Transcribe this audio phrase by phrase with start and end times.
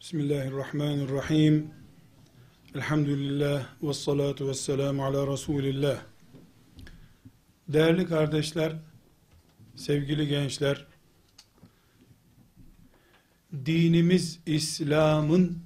[0.00, 1.70] Bismillahirrahmanirrahim.
[2.74, 6.02] Elhamdülillah ve salatu ve selamu ala Resulillah.
[7.68, 8.76] Değerli kardeşler,
[9.76, 10.86] sevgili gençler,
[13.66, 15.62] dinimiz İslam'ın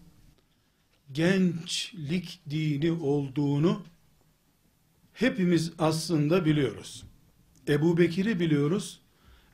[1.12, 3.82] gençlik dini olduğunu
[5.12, 7.04] hepimiz aslında biliyoruz.
[7.68, 9.00] Ebu Bekir'i biliyoruz.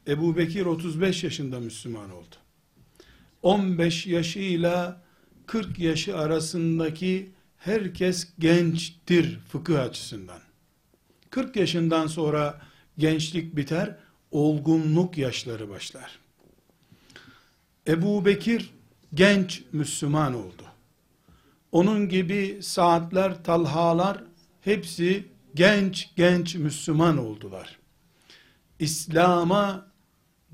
[0.09, 2.37] Ebu Bekir 35 yaşında Müslüman oldu.
[3.43, 5.03] 15 yaşıyla
[5.47, 10.41] 40 yaşı arasındaki herkes gençtir fıkıh açısından.
[11.31, 12.61] 40 yaşından sonra
[12.99, 13.97] gençlik biter,
[14.31, 16.19] olgunluk yaşları başlar.
[17.87, 18.71] Ebu Bekir
[19.15, 20.63] genç Müslüman oldu.
[21.73, 24.25] Onun gibi saatler, talhalar
[24.61, 27.79] hepsi genç genç Müslüman oldular.
[28.79, 29.87] İslam'a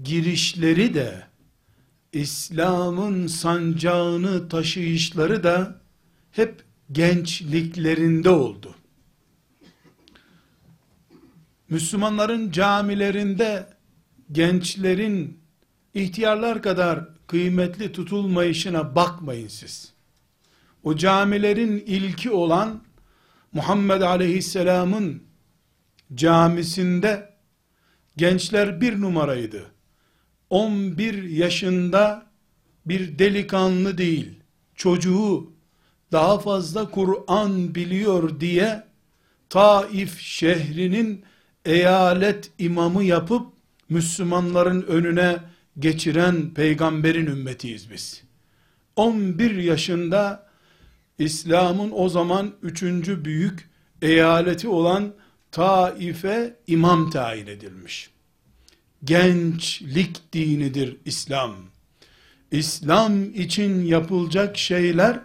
[0.03, 1.27] girişleri de
[2.15, 5.81] İslam'ın sancağını taşıyışları da
[6.31, 8.75] hep gençliklerinde oldu.
[11.69, 13.67] Müslümanların camilerinde
[14.33, 15.41] gençlerin
[15.95, 19.93] ihtiyarlar kadar kıymetli tutulmayışına bakmayın siz.
[20.83, 22.83] O camilerin ilki olan
[23.53, 25.23] Muhammed Aleyhisselam'ın
[26.15, 27.35] camisinde
[28.17, 29.74] gençler bir numaraydı.
[30.51, 32.27] 11 yaşında
[32.87, 34.41] bir delikanlı değil,
[34.75, 35.53] çocuğu
[36.13, 38.85] daha fazla Kur'an biliyor diye
[39.51, 41.25] Taif şehrinin
[41.65, 43.47] eyalet imamı yapıp
[43.89, 45.37] Müslümanların önüne
[45.79, 48.23] geçiren peygamberin ümmetiyiz biz.
[48.97, 50.47] 11 yaşında
[51.19, 53.71] İslam'ın o zaman üçüncü büyük
[54.03, 55.15] eyaleti olan
[55.53, 58.14] Taif'e imam tayin edilmiş
[59.05, 61.55] gençlik dinidir İslam.
[62.51, 65.21] İslam için yapılacak şeyler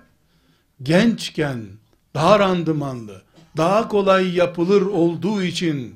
[0.83, 1.65] gençken
[2.13, 3.21] daha randımanlı,
[3.57, 5.95] daha kolay yapılır olduğu için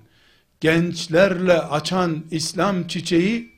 [0.60, 3.52] gençlerle açan İslam çiçeği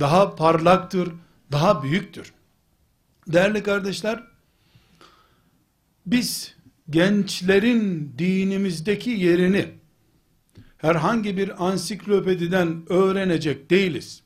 [0.00, 1.12] daha parlaktır,
[1.52, 2.32] daha büyüktür.
[3.28, 4.22] Değerli kardeşler,
[6.06, 6.54] biz
[6.90, 9.68] gençlerin dinimizdeki yerini
[10.78, 14.22] herhangi bir ansiklopediden öğrenecek değiliz.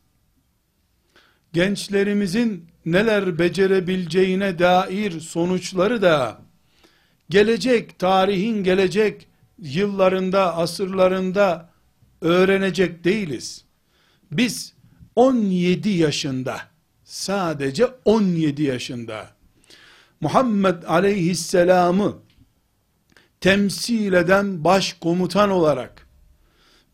[1.53, 6.41] Gençlerimizin neler becerebileceğine dair sonuçları da
[7.31, 9.29] gelecek, tarihin gelecek
[9.59, 11.71] yıllarında, asırlarında
[12.21, 13.65] öğrenecek değiliz.
[14.33, 14.75] Biz
[15.17, 16.61] 17 yaşında,
[17.05, 19.31] sadece 17 yaşında
[20.21, 22.19] Muhammed aleyhisselamı
[23.41, 26.07] temsil eden başkomutan olarak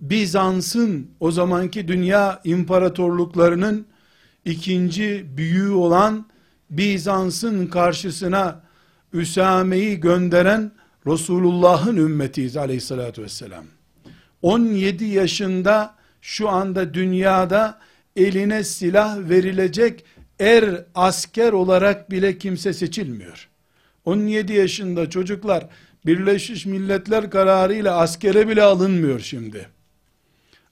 [0.00, 3.86] Bizans'ın o zamanki dünya imparatorluklarının
[4.44, 6.26] ikinci büyüğü olan
[6.70, 8.60] Bizans'ın karşısına
[9.12, 10.72] Üsame'yi gönderen
[11.06, 13.64] Resulullah'ın ümmetiyiz aleyhissalatü vesselam.
[14.42, 17.78] 17 yaşında şu anda dünyada
[18.16, 20.04] eline silah verilecek
[20.40, 23.48] er asker olarak bile kimse seçilmiyor.
[24.04, 25.66] 17 yaşında çocuklar
[26.06, 29.75] Birleşmiş Milletler kararıyla askere bile alınmıyor şimdi.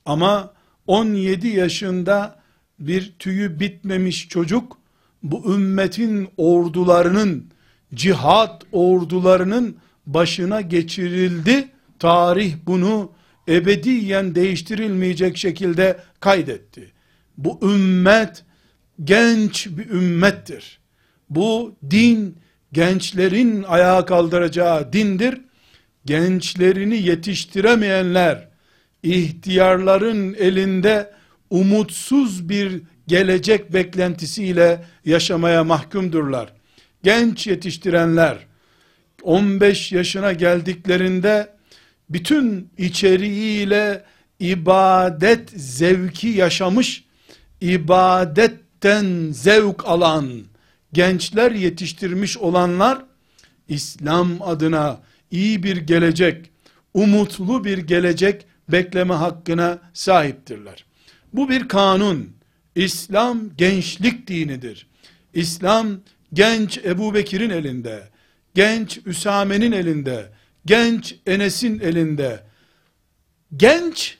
[0.05, 0.53] Ama
[0.87, 2.41] 17 yaşında
[2.79, 4.79] bir tüyü bitmemiş çocuk
[5.23, 7.51] bu ümmetin ordularının
[7.95, 9.77] cihat ordularının
[10.07, 11.69] başına geçirildi.
[11.99, 13.13] Tarih bunu
[13.49, 16.93] ebediyen değiştirilmeyecek şekilde kaydetti.
[17.39, 18.45] Bu ümmet
[19.05, 20.79] genç bir ümmettir.
[21.31, 22.39] Bu din
[22.73, 25.41] gençlerin ayağa kaldıracağı dindir.
[26.05, 28.49] Gençlerini yetiştiremeyenler
[29.05, 31.13] ihtiyarların elinde
[31.51, 36.53] umutsuz bir gelecek beklentisiyle yaşamaya mahkumdurlar.
[37.03, 38.39] Genç yetiştirenler
[39.23, 41.55] 15 yaşına geldiklerinde
[42.11, 44.05] bütün içeriğiyle
[44.41, 47.05] ibadet zevki yaşamış,
[47.61, 50.31] ibadetten zevk alan
[50.93, 53.05] gençler yetiştirmiş olanlar
[53.69, 55.01] İslam adına
[55.31, 56.51] iyi bir gelecek,
[56.95, 60.85] umutlu bir gelecek bekleme hakkına sahiptirler.
[61.33, 62.35] Bu bir kanun.
[62.75, 64.87] İslam gençlik dinidir.
[65.35, 66.01] İslam
[66.33, 68.09] genç Ebu Bekir'in elinde,
[68.55, 70.33] genç Üsame'nin elinde,
[70.67, 72.45] genç Enes'in elinde,
[73.57, 74.19] genç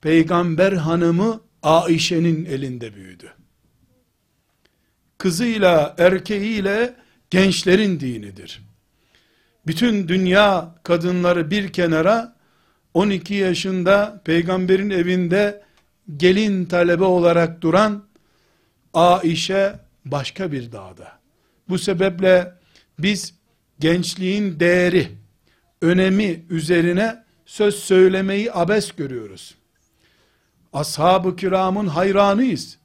[0.00, 3.32] peygamber hanımı Aişe'nin elinde büyüdü.
[5.18, 6.94] Kızıyla, erkeğiyle
[7.30, 8.62] gençlerin dinidir.
[9.66, 12.35] Bütün dünya kadınları bir kenara
[12.96, 15.62] 12 yaşında peygamberin evinde
[16.16, 18.04] gelin talebe olarak duran
[18.94, 21.12] Aişe başka bir dağda.
[21.68, 22.52] Bu sebeple
[22.98, 23.34] biz
[23.80, 25.08] gençliğin değeri,
[25.82, 29.54] önemi üzerine söz söylemeyi abes görüyoruz.
[30.72, 32.78] Ashab-ı kiramın hayranıyız.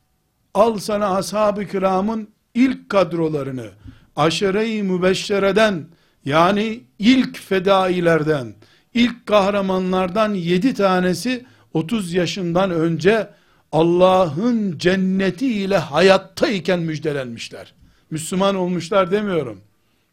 [0.54, 3.70] Al sana ashab-ı kiramın ilk kadrolarını,
[4.16, 5.86] aşere-i mübeşşereden,
[6.26, 8.54] yani ilk fedailerden,
[8.94, 13.30] ilk kahramanlardan yedi tanesi 30 yaşından önce
[13.72, 17.74] Allah'ın cenneti ile hayattayken müjdelenmişler.
[18.10, 19.62] Müslüman olmuşlar demiyorum.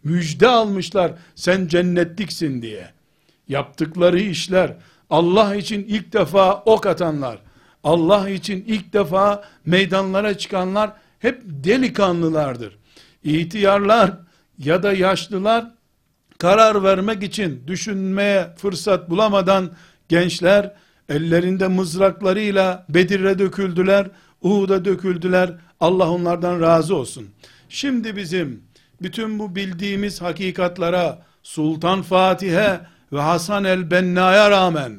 [0.04, 2.90] Müjde almışlar sen cennetliksin diye.
[3.48, 4.76] Yaptıkları işler
[5.10, 7.38] Allah için ilk defa ok atanlar,
[7.84, 12.78] Allah için ilk defa meydanlara çıkanlar hep delikanlılardır.
[13.24, 14.12] İhtiyarlar
[14.58, 15.70] ya da yaşlılar
[16.38, 19.70] karar vermek için düşünmeye fırsat bulamadan
[20.08, 20.74] gençler
[21.08, 24.06] ellerinde mızraklarıyla Bedir'e döküldüler,
[24.42, 25.54] Uhud'a döküldüler.
[25.80, 27.28] Allah onlardan razı olsun.
[27.68, 28.62] Şimdi bizim
[29.02, 32.80] bütün bu bildiğimiz hakikatlara Sultan Fatih'e
[33.12, 34.92] ve Hasan el-Benna'ya rağmen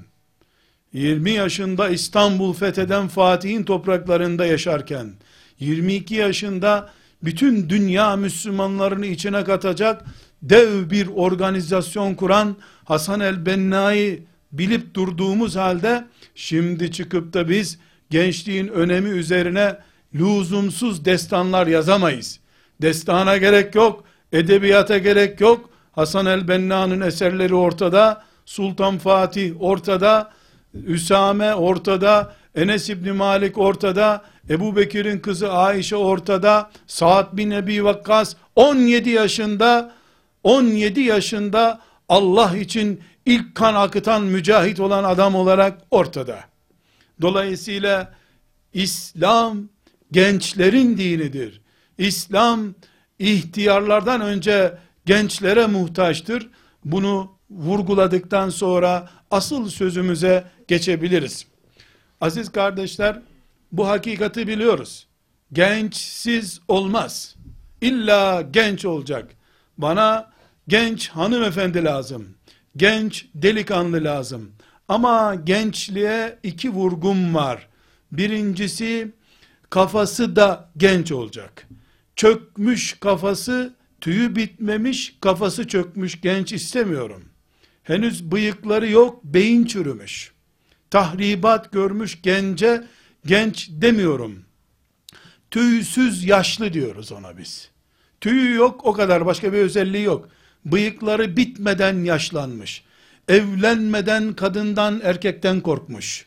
[0.93, 5.13] 20 yaşında İstanbul fetheden Fatih'in topraklarında yaşarken
[5.59, 6.89] 22 yaşında
[7.23, 10.05] bütün dünya Müslümanlarını içine katacak
[10.41, 12.55] dev bir organizasyon kuran
[12.85, 19.77] Hasan el-Benna'yı bilip durduğumuz halde şimdi çıkıp da biz gençliğin önemi üzerine
[20.15, 22.39] lüzumsuz destanlar yazamayız.
[22.81, 24.03] Destana gerek yok,
[24.33, 25.69] edebiyata gerek yok.
[25.91, 30.31] Hasan el-Benna'nın eserleri ortada, Sultan Fatih ortada,
[30.73, 38.35] Üsame ortada, Enes İbni Malik ortada, Ebu Bekir'in kızı Ayşe ortada, Saad bin Ebi Vakkas
[38.55, 39.91] 17 yaşında,
[40.43, 46.39] 17 yaşında Allah için ilk kan akıtan mücahit olan adam olarak ortada.
[47.21, 48.13] Dolayısıyla
[48.73, 49.69] İslam
[50.11, 51.61] gençlerin dinidir.
[51.97, 52.73] İslam
[53.19, 56.49] ihtiyarlardan önce gençlere muhtaçtır.
[56.85, 61.45] Bunu vurguladıktan sonra asıl sözümüze geçebiliriz.
[62.21, 63.21] Aziz kardeşler,
[63.71, 65.07] bu hakikati biliyoruz.
[65.53, 67.35] Gençsiz olmaz.
[67.81, 69.38] İlla genç olacak.
[69.79, 70.31] Bana
[70.67, 72.35] genç hanımefendi lazım.
[72.77, 74.51] Genç delikanlı lazım.
[74.87, 77.67] Ama gençliğe iki vurgum var.
[78.11, 79.11] Birincisi
[79.69, 81.67] kafası da genç olacak.
[82.15, 87.23] Çökmüş kafası, tüyü bitmemiş, kafası çökmüş genç istemiyorum.
[87.83, 90.31] Henüz bıyıkları yok, beyin çürümüş.
[90.89, 92.83] Tahribat görmüş gence
[93.25, 94.45] genç demiyorum.
[95.51, 97.69] Tüysüz yaşlı diyoruz ona biz.
[98.21, 100.29] Tüyü yok o kadar başka bir özelliği yok.
[100.65, 102.83] Bıyıkları bitmeden yaşlanmış.
[103.27, 106.25] Evlenmeden kadından erkekten korkmuş.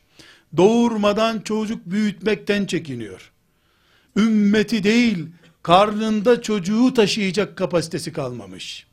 [0.57, 3.33] Doğurmadan çocuk büyütmekten çekiniyor.
[4.17, 5.27] Ümmeti değil,
[5.63, 8.87] karnında çocuğu taşıyacak kapasitesi kalmamış.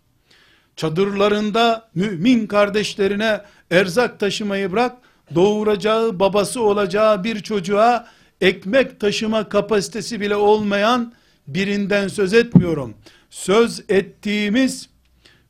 [0.75, 3.41] Çadırlarında mümin kardeşlerine
[3.71, 4.97] erzak taşımayı bırak,
[5.35, 8.07] doğuracağı babası olacağı bir çocuğa
[8.41, 11.13] ekmek taşıma kapasitesi bile olmayan
[11.53, 12.93] birinden söz etmiyorum.
[13.29, 14.89] Söz ettiğimiz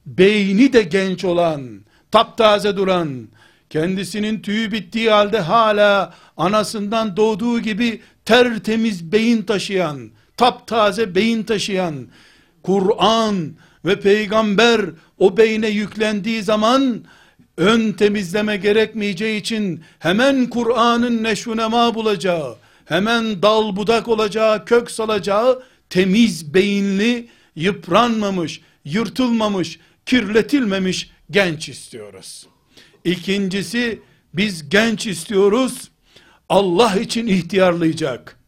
[0.06, 1.82] beyni de genç olan,
[2.12, 3.28] taptaze duran,
[3.70, 12.08] kendisinin tüyü bittiği halde hala anasından doğduğu gibi tertemiz beyin taşıyan, taptaze beyin taşıyan,
[12.64, 13.54] Kur'an
[13.86, 14.82] ve peygamber
[15.18, 17.04] o beyne yüklendiği zaman
[17.58, 26.54] ön temizleme gerekmeyeceği için hemen Kur'an'ın neşvunema bulacağı, hemen dal budak olacağı, kök salacağı temiz
[26.54, 32.48] beyinli, yıpranmamış, yırtılmamış, kirletilmemiş genç istiyoruz.
[33.04, 34.02] İkincisi
[34.34, 35.92] biz genç istiyoruz.
[36.50, 38.40] Allah için ihtiyarlayacak.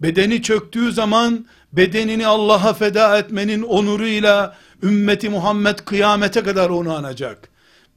[0.00, 7.48] Bedeni çöktüğü zaman bedenini Allah'a feda etmenin onuruyla ümmeti Muhammed kıyamete kadar onu anacak.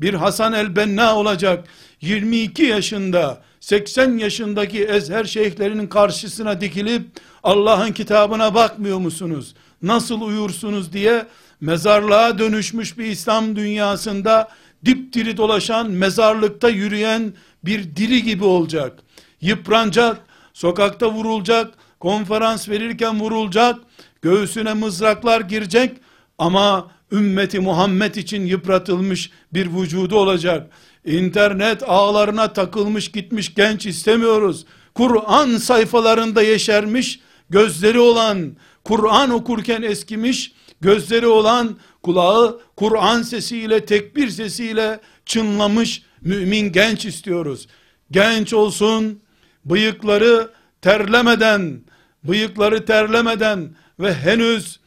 [0.01, 1.67] Bir Hasan el-Benna olacak.
[2.01, 7.01] 22 yaşında 80 yaşındaki ezher şeyhlerinin karşısına dikilip
[7.43, 9.55] Allah'ın kitabına bakmıyor musunuz?
[9.81, 11.25] Nasıl uyursunuz diye
[11.61, 14.49] mezarlığa dönüşmüş bir İslam dünyasında
[14.85, 17.33] dipdiri dolaşan, mezarlıkta yürüyen
[17.65, 18.99] bir diri gibi olacak.
[19.41, 20.17] Yıpranacak,
[20.53, 23.79] sokakta vurulacak, konferans verirken vurulacak,
[24.21, 25.91] göğsüne mızraklar girecek
[26.37, 30.69] ama ümmeti Muhammed için yıpratılmış bir vücudu olacak.
[31.05, 34.65] İnternet ağlarına takılmış gitmiş genç istemiyoruz.
[34.95, 37.19] Kur'an sayfalarında yeşermiş,
[37.49, 47.05] gözleri olan, Kur'an okurken eskimiş, gözleri olan, kulağı Kur'an sesiyle, tekbir sesiyle çınlamış mümin genç
[47.05, 47.67] istiyoruz.
[48.11, 49.21] Genç olsun,
[49.65, 51.81] bıyıkları terlemeden,
[52.23, 54.79] bıyıkları terlemeden ve henüz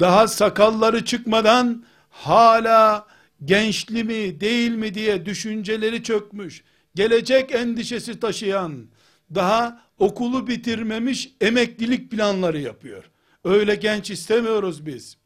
[0.00, 3.06] daha sakalları çıkmadan hala
[3.44, 6.64] gençli mi değil mi diye düşünceleri çökmüş,
[6.94, 8.86] gelecek endişesi taşıyan,
[9.34, 13.04] daha okulu bitirmemiş emeklilik planları yapıyor.
[13.44, 15.16] Öyle genç istemiyoruz biz.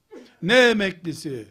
[0.43, 1.45] Ne emeklisi?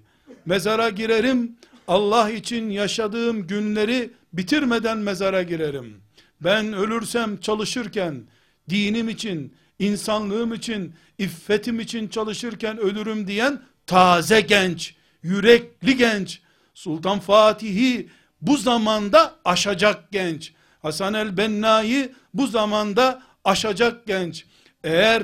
[0.46, 1.56] Mezara girerim,
[1.88, 6.02] Allah için yaşadığım günleri bitirmeden mezara girerim.
[6.42, 8.24] Ben ölürsem çalışırken,
[8.70, 16.42] dinim için, insanlığım için, iffetim için çalışırken ölürüm diyen taze genç, yürekli genç,
[16.80, 18.10] Sultan Fatih'i
[18.42, 24.46] bu zamanda aşacak genç, Hasan el Benna'yı bu zamanda aşacak genç,
[24.84, 25.24] eğer,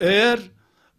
[0.00, 0.40] eğer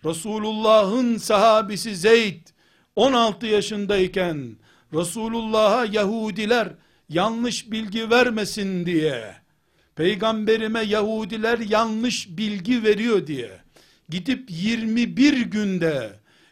[0.05, 2.47] Resulullah'ın sahabisi Zeyd
[2.95, 4.57] 16 yaşındayken
[4.93, 6.67] Resulullah'a Yahudiler
[7.09, 9.35] yanlış bilgi vermesin diye
[9.95, 13.51] peygamberime Yahudiler yanlış bilgi veriyor diye
[14.09, 16.09] gidip 21 günde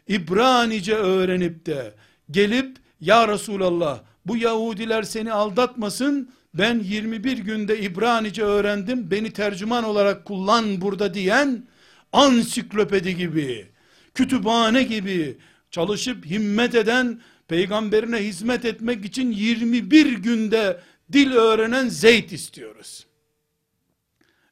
[0.08, 1.94] İbranice öğrenip de
[2.30, 10.24] gelip ya Resulallah bu Yahudiler seni aldatmasın ben 21 günde İbranice öğrendim beni tercüman olarak
[10.24, 11.66] kullan burada diyen
[12.12, 13.68] ansiklopedi gibi
[14.14, 15.38] kütüphane gibi
[15.70, 20.80] çalışıp himmet eden peygamberine hizmet etmek için 21 günde
[21.12, 23.06] dil öğrenen Zeyd istiyoruz.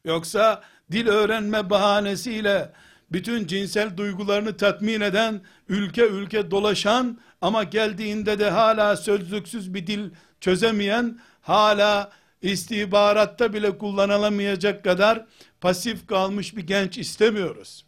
[0.04, 2.72] Yoksa dil öğrenme bahanesiyle
[3.12, 10.10] bütün cinsel duygularını tatmin eden, ülke ülke dolaşan ama geldiğinde de hala sözlüksüz bir dil
[10.40, 12.10] çözemeyen, hala
[12.42, 15.26] istihbaratta bile kullanılamayacak kadar
[15.60, 17.84] pasif kalmış bir genç istemiyoruz.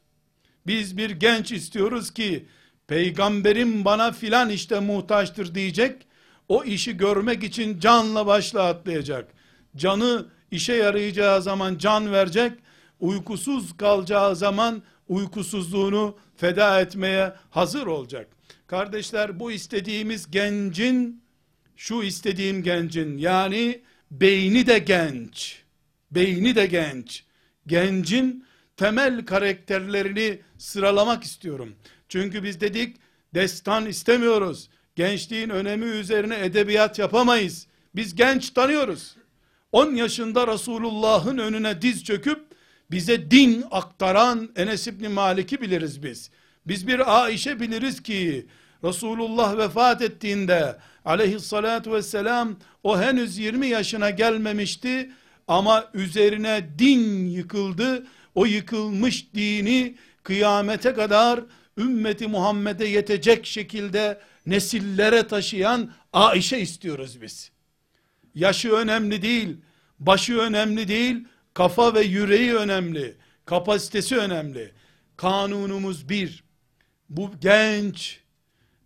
[0.67, 2.47] Biz bir genç istiyoruz ki
[2.87, 6.07] peygamberim bana filan işte muhtaçtır diyecek.
[6.49, 9.33] O işi görmek için canla başla atlayacak.
[9.77, 12.53] Canı işe yarayacağı zaman can verecek.
[13.01, 18.29] Uykusuz kalacağı zaman uykusuzluğunu feda etmeye hazır olacak.
[18.67, 21.23] Kardeşler bu istediğimiz gencin
[21.77, 25.63] şu istediğim gencin yani beyni de genç.
[26.11, 27.25] Beyni de genç.
[27.67, 31.75] Gencin temel karakterlerini sıralamak istiyorum.
[32.09, 32.97] Çünkü biz dedik
[33.35, 34.71] destan istemiyoruz.
[34.97, 37.67] Gençliğin önemi üzerine edebiyat yapamayız.
[37.95, 39.17] Biz genç tanıyoruz.
[39.73, 42.41] 10 yaşında Resulullah'ın önüne diz çöküp
[42.91, 46.31] bize din aktaran Enes İbni Malik'i biliriz biz.
[46.67, 48.47] Biz bir Aişe biliriz ki
[48.85, 55.11] Resulullah vefat ettiğinde aleyhissalatu vesselam o henüz 20 yaşına gelmemişti
[55.49, 58.07] ama üzerine din yıkıldı.
[58.35, 61.41] O yıkılmış dini kıyamete kadar
[61.79, 67.51] ümmeti Muhammed'e yetecek şekilde nesillere taşıyan Aişe istiyoruz biz.
[68.35, 69.57] Yaşı önemli değil,
[69.99, 74.73] başı önemli değil, kafa ve yüreği önemli, kapasitesi önemli.
[75.17, 76.44] Kanunumuz bir,
[77.09, 78.21] bu genç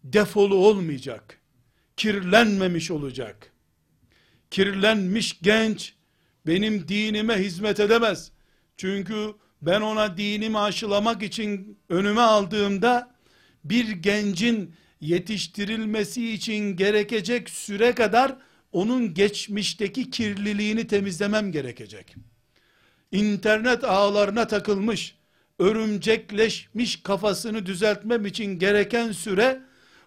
[0.05, 1.41] defolu olmayacak,
[1.97, 3.53] kirlenmemiş olacak.
[4.51, 5.95] Kirlenmiş genç
[6.47, 8.31] benim dinime hizmet edemez.
[8.77, 13.15] Çünkü ben ona dinimi aşılamak için önüme aldığımda
[13.65, 18.37] bir gencin yetiştirilmesi için gerekecek süre kadar
[18.73, 22.15] onun geçmişteki kirliliğini temizlemem gerekecek.
[23.13, 25.18] İnternet ağlarına takılmış,
[25.59, 29.61] örümcekleşmiş kafasını düzeltmem için gereken süre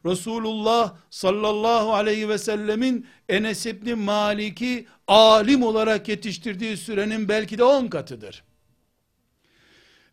[0.05, 7.87] Resulullah sallallahu aleyhi ve sellemin Enes İbni Malik'i alim olarak yetiştirdiği sürenin belki de 10
[7.87, 8.43] katıdır.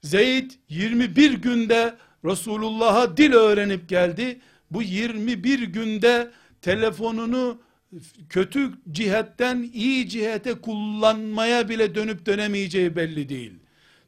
[0.02, 4.40] Zeyd 21 günde Resulullah'a dil öğrenip geldi.
[4.70, 6.30] Bu 21 günde
[6.62, 7.60] telefonunu
[8.28, 13.52] kötü cihetten iyi cihete kullanmaya bile dönüp dönemeyeceği belli değil.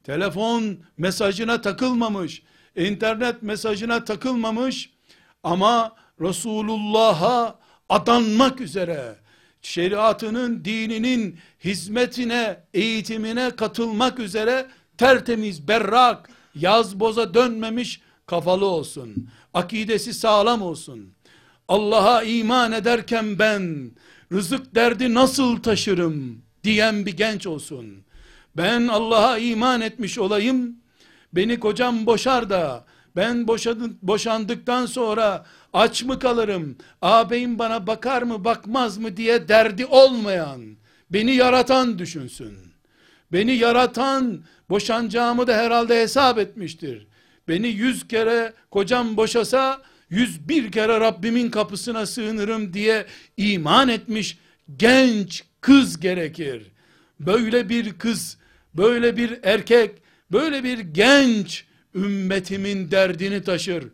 [0.04, 2.42] Telefon mesajına takılmamış,
[2.76, 4.90] internet mesajına takılmamış
[5.42, 9.16] ama Resulullah'a adanmak üzere
[9.62, 14.66] şeriatının, dininin hizmetine, eğitimine katılmak üzere
[14.99, 19.28] tertemiz, berrak, yaz boza dönmemiş kafalı olsun.
[19.54, 21.14] Akidesi sağlam olsun.
[21.69, 23.90] Allah'a iman ederken ben
[24.33, 28.04] rızık derdi nasıl taşırım diyen bir genç olsun.
[28.57, 30.76] Ben Allah'a iman etmiş olayım.
[31.33, 32.85] Beni kocam boşar da
[33.16, 36.76] ben boşadım, boşandıktan sonra aç mı kalırım?
[37.02, 40.61] Ağabeyim bana bakar mı bakmaz mı diye derdi olmayan,
[41.11, 42.59] beni yaratan düşünsün.
[43.33, 47.07] Beni yaratan boşanacağımı da herhalde hesap etmiştir.
[47.49, 54.38] Beni yüz kere kocam boşasa yüz bir kere Rabbimin kapısına sığınırım diye iman etmiş
[54.76, 56.62] genç kız gerekir.
[57.21, 58.37] Böyle bir kız,
[58.74, 59.90] böyle bir erkek,
[60.32, 63.84] böyle bir genç ümmetimin derdini taşır.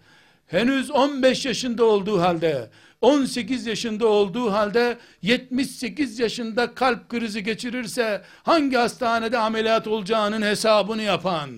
[0.47, 8.77] henüz 15 yaşında olduğu halde 18 yaşında olduğu halde 78 yaşında kalp krizi geçirirse hangi
[8.77, 11.51] hastanede ameliyat olacağının hesabını yapan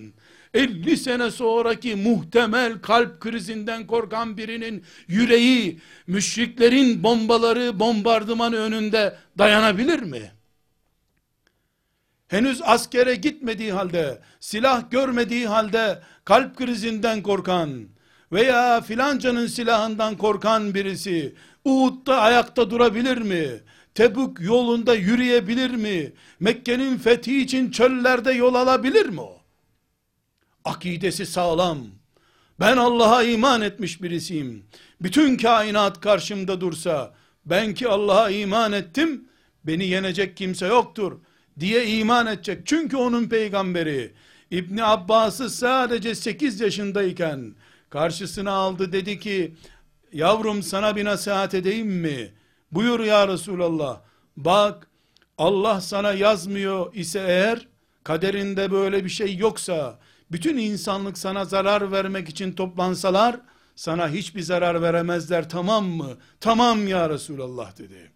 [0.53, 10.31] 50 sene sonraki muhtemel kalp krizinden korkan birinin yüreği müşriklerin bombaları bombardımanı önünde dayanabilir mi?
[12.29, 17.87] Henüz askere gitmediği halde, silah görmediği halde kalp krizinden korkan
[18.31, 23.49] veya filancanın silahından korkan birisi Uhud'da ayakta durabilir mi?
[23.95, 26.13] Tebük yolunda yürüyebilir mi?
[26.39, 29.41] Mekke'nin fethi için çöllerde yol alabilir mi o?
[30.65, 31.77] Akidesi sağlam.
[32.59, 34.65] Ben Allah'a iman etmiş birisiyim.
[35.01, 37.13] Bütün kainat karşımda dursa,
[37.45, 39.29] ben ki Allah'a iman ettim,
[39.63, 41.19] beni yenecek kimse yoktur
[41.59, 42.61] diye iman edecek.
[42.65, 44.13] Çünkü onun peygamberi
[44.51, 47.55] İbni Abbas'ı sadece 8 yaşındayken
[47.89, 49.55] karşısına aldı dedi ki
[50.13, 52.33] yavrum sana bir nasihat edeyim mi?
[52.71, 54.01] Buyur ya Resulallah.
[54.37, 54.87] Bak
[55.37, 57.67] Allah sana yazmıyor ise eğer
[58.03, 59.99] kaderinde böyle bir şey yoksa
[60.31, 63.39] bütün insanlık sana zarar vermek için toplansalar
[63.75, 66.17] sana hiçbir zarar veremezler tamam mı?
[66.39, 68.11] Tamam ya Resulallah dedi.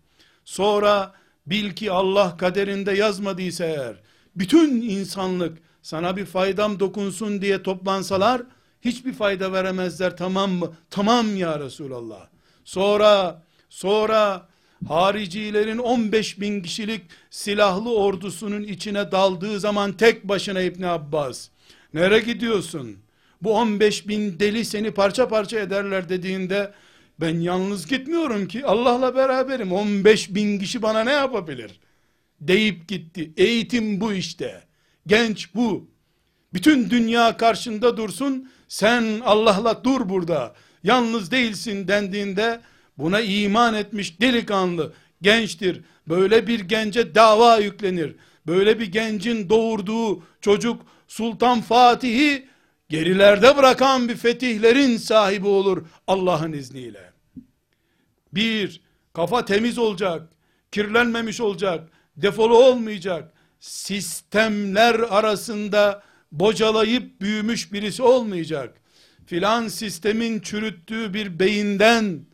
[0.46, 1.14] Sonra
[1.48, 3.96] bil ki Allah kaderinde yazmadıysa eğer
[4.36, 8.42] bütün insanlık sana bir faydam dokunsun diye toplansalar
[8.82, 10.74] hiçbir fayda veremezler tamam mı?
[10.90, 12.28] Tamam ya Resulallah.
[12.66, 14.48] Sonra sonra
[14.88, 21.50] haricilerin 15 bin kişilik silahlı ordusunun içine daldığı zaman tek başına İbni Abbas
[21.94, 22.98] nere gidiyorsun?
[23.42, 26.74] Bu 15 bin deli seni parça parça ederler dediğinde
[27.24, 31.80] ben yalnız gitmiyorum ki Allah'la beraberim 15 bin kişi bana ne yapabilir?
[32.42, 33.34] Deyip gitti.
[33.38, 34.63] Eğitim bu işte.
[35.08, 35.89] Genç bu.
[36.53, 38.50] Bütün dünya karşında dursun.
[38.68, 40.56] Sen Allah'la dur burada.
[40.84, 42.62] Yalnız değilsin dendiğinde
[42.98, 45.81] buna iman etmiş delikanlı gençtir.
[46.07, 48.16] Böyle bir gence dava yüklenir.
[48.48, 52.48] Böyle bir gencin doğurduğu çocuk Sultan Fatih'i
[52.90, 57.13] gerilerde bırakan bir fetihlerin sahibi olur Allah'ın izniyle.
[58.35, 58.81] Bir,
[59.13, 60.29] kafa temiz olacak,
[60.72, 68.81] kirlenmemiş olacak, defolu olmayacak, sistemler arasında bocalayıp büyümüş birisi olmayacak.
[69.25, 72.25] Filan sistemin çürüttüğü bir beyinden,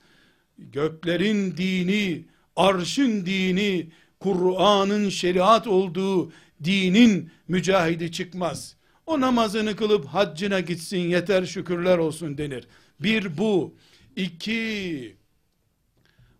[0.57, 6.31] göklerin dini, arşın dini, Kur'an'ın şeriat olduğu
[6.63, 8.75] dinin mücahidi çıkmaz.
[9.05, 12.67] O namazını kılıp haccına gitsin yeter şükürler olsun denir.
[12.99, 13.75] Bir bu.
[14.15, 15.18] iki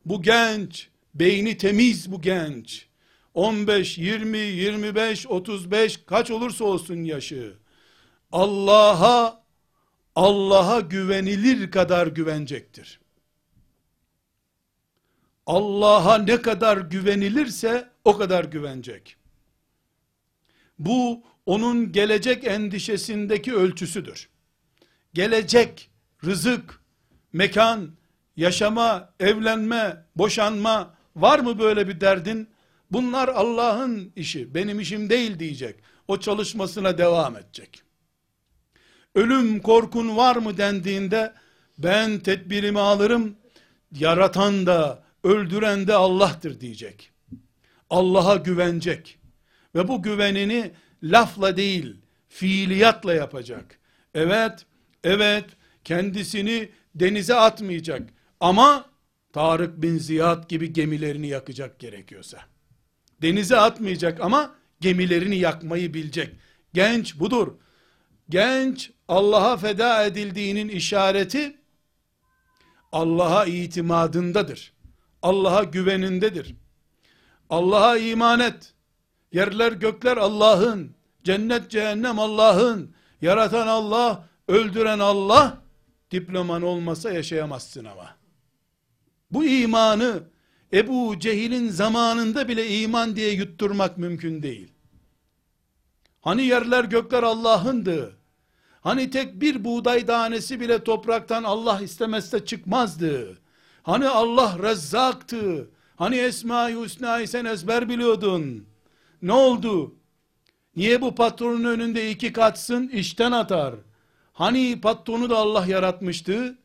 [0.10, 2.86] bu genç, beyni temiz bu genç.
[3.34, 7.54] 15, 20, 25, 35 kaç olursa olsun yaşı.
[8.32, 9.44] Allah'a
[10.16, 13.00] Allah'a güvenilir kadar güvenecektir.
[15.46, 19.16] Allah'a ne kadar güvenilirse o kadar güvenecek.
[20.80, 24.30] Bu onun gelecek endişesindeki ölçüsüdür.
[25.14, 25.90] Gelecek,
[26.26, 26.82] rızık,
[27.34, 27.99] mekan,
[28.40, 32.50] yaşama, evlenme, boşanma var mı böyle bir derdin?
[32.92, 35.76] Bunlar Allah'ın işi, benim işim değil diyecek.
[36.08, 37.82] O çalışmasına devam edecek.
[39.16, 41.34] Ölüm korkun var mı dendiğinde
[41.78, 43.36] ben tedbirimi alırım.
[43.92, 47.12] Yaratan da öldüren de Allah'tır diyecek.
[47.90, 49.20] Allah'a güvenecek.
[49.76, 50.72] Ve bu güvenini
[51.04, 51.96] lafla değil,
[52.30, 53.80] fiiliyatla yapacak.
[54.14, 54.66] Evet,
[55.04, 55.46] evet,
[55.84, 58.19] kendisini denize atmayacak.
[58.40, 58.86] Ama
[59.34, 62.38] Tarık bin Ziyad gibi gemilerini yakacak gerekiyorsa.
[63.22, 66.36] Denize atmayacak ama gemilerini yakmayı bilecek.
[66.74, 67.56] Genç budur.
[68.30, 71.58] Genç Allah'a feda edildiğinin işareti
[72.92, 74.74] Allah'a itimadındadır.
[75.22, 76.56] Allah'a güvenindedir.
[77.50, 78.74] Allah'a iman et.
[79.34, 80.96] Yerler gökler Allah'ın.
[81.24, 82.96] Cennet cehennem Allah'ın.
[83.22, 85.58] Yaratan Allah, öldüren Allah.
[86.12, 88.19] Diploman olmasa yaşayamazsın ama.
[89.32, 90.24] Bu imanı
[90.74, 94.74] Ebu Cehil'in zamanında bile iman diye yutturmak mümkün değil.
[96.22, 98.18] Hani yerler gökler Allah'ındı.
[98.82, 103.38] Hani tek bir buğday tanesi bile topraktan Allah istemezse çıkmazdı.
[103.84, 105.70] Hani Allah rezzaktı.
[105.96, 108.68] Hani Esma-i Hüsna'yı sen ezber biliyordun.
[109.22, 109.96] Ne oldu?
[110.76, 113.76] Niye bu patronun önünde iki katsın işten atar?
[114.34, 116.58] Hani patronu da Allah yaratmıştı?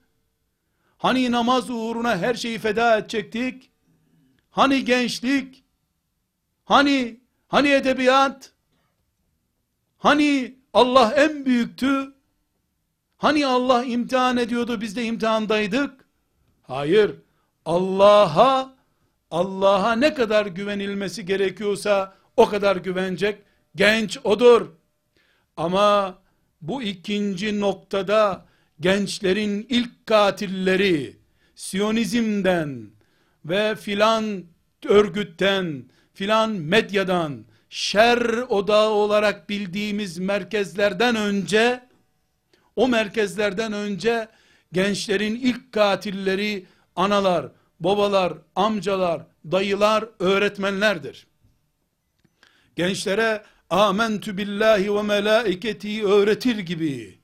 [1.04, 3.70] Hani namaz uğruna her şeyi feda edecektik?
[4.50, 5.64] Hani gençlik?
[6.64, 8.52] Hani hani edebiyat?
[9.98, 12.14] Hani Allah en büyüktü?
[13.16, 16.04] Hani Allah imtihan ediyordu biz de imtihandaydık?
[16.62, 17.14] Hayır.
[17.64, 18.74] Allah'a
[19.30, 23.42] Allah'a ne kadar güvenilmesi gerekiyorsa o kadar güvenecek
[23.76, 24.68] genç odur.
[25.56, 26.18] Ama
[26.60, 28.46] bu ikinci noktada
[28.80, 31.16] gençlerin ilk katilleri
[31.54, 32.90] Siyonizmden
[33.44, 34.44] ve filan
[34.84, 35.84] örgütten,
[36.14, 41.88] filan medyadan, şer odağı olarak bildiğimiz merkezlerden önce,
[42.76, 44.28] o merkezlerden önce
[44.72, 51.26] gençlerin ilk katilleri analar, babalar, amcalar, dayılar, öğretmenlerdir.
[52.76, 57.18] Gençlere amentü billahi ve melaiketi öğretir gibi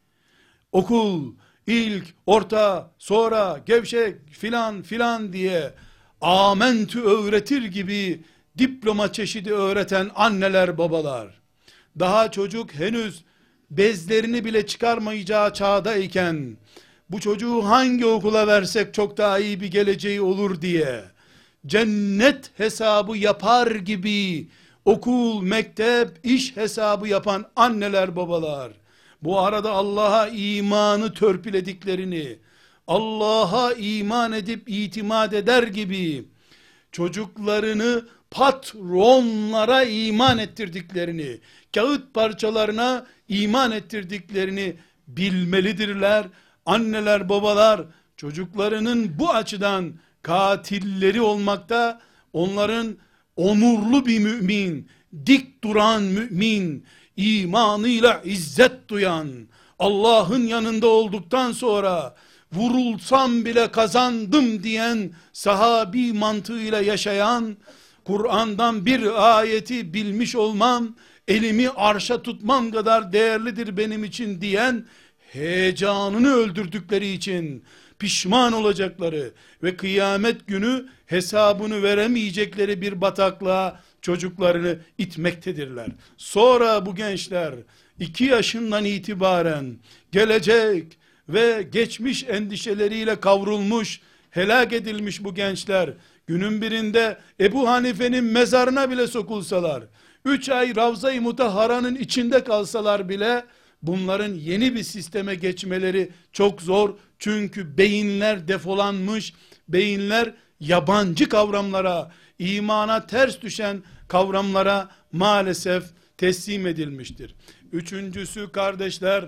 [0.73, 1.35] okul,
[1.67, 5.73] ilk, orta, sonra, gevşek filan filan diye
[6.21, 8.21] amentü öğretir gibi
[8.59, 11.41] diploma çeşidi öğreten anneler babalar,
[11.99, 13.25] daha çocuk henüz
[13.71, 16.57] bezlerini bile çıkarmayacağı çağdayken,
[17.11, 21.05] bu çocuğu hangi okula versek çok daha iyi bir geleceği olur diye,
[21.67, 24.49] cennet hesabı yapar gibi,
[24.85, 28.73] okul, mektep, iş hesabı yapan anneler babalar,
[29.23, 32.39] bu arada Allah'a imanı törpülediklerini,
[32.87, 36.25] Allah'a iman edip itimat eder gibi,
[36.93, 41.41] çocuklarını patronlara iman ettirdiklerini,
[41.75, 44.77] kağıt parçalarına iman ettirdiklerini
[45.09, 46.27] bilmelidirler.
[46.67, 47.81] Anneler, babalar
[48.17, 52.01] çocuklarının bu açıdan katilleri olmakta,
[52.33, 52.97] onların
[53.37, 54.89] onurlu bir mümin,
[55.27, 56.87] dik duran mümin,
[57.21, 59.29] imanıyla izzet duyan,
[59.79, 62.15] Allah'ın yanında olduktan sonra
[62.53, 67.57] vurulsam bile kazandım diyen sahabi mantığıyla yaşayan
[68.05, 70.97] Kur'an'dan bir ayeti bilmiş olmam
[71.29, 74.87] elimi arşa tutmam kadar değerlidir benim için diyen
[75.33, 77.65] heyecanını öldürdükleri için
[77.99, 85.89] pişman olacakları ve kıyamet günü hesabını veremeyecekleri bir bataklığa çocuklarını itmektedirler.
[86.17, 87.55] Sonra bu gençler
[87.99, 89.77] iki yaşından itibaren
[90.13, 95.91] gelecek ve geçmiş endişeleriyle kavrulmuş, helak edilmiş bu gençler,
[96.27, 99.85] günün birinde Ebu Hanife'nin mezarına bile sokulsalar,
[100.25, 103.45] üç ay Ravza-i Mutahhara'nın içinde kalsalar bile,
[103.83, 109.35] bunların yeni bir sisteme geçmeleri çok zor, çünkü beyinler defolanmış,
[109.69, 115.85] beyinler yabancı kavramlara, imana ters düşen kavramlara maalesef
[116.17, 117.35] teslim edilmiştir.
[117.73, 119.25] Üçüncüsü kardeşler,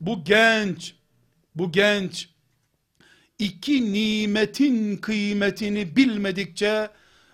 [0.00, 0.94] bu genç,
[1.54, 2.28] bu genç,
[3.38, 6.90] iki nimetin kıymetini bilmedikçe,